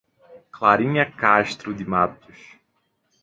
Clarinha 0.51 1.05
Castro 1.11 1.75
de 1.75 1.85
Matos 1.85 2.35